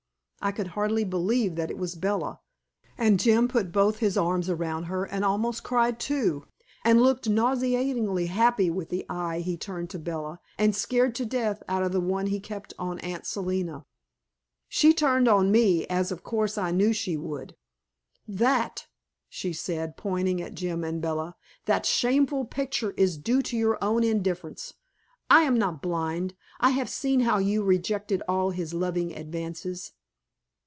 [0.43, 2.39] I could hardly believe that it was Bella.
[2.97, 6.47] And Jim put both his arms around her and almost cried, too,
[6.83, 11.61] and looked nauseatingly happy with the eye he turned to Bella, and scared to death
[11.69, 13.85] out of the one he kept on Aunt Selina.
[14.67, 17.55] She turned on me, as of course I knew she would.
[18.27, 18.87] "That,"
[19.29, 24.03] she said, pointing at Jim and Bella, "that shameful picture is due to your own
[24.03, 24.73] indifference.
[25.29, 29.91] I am not blind; I have seen how you rejected all his loving advances."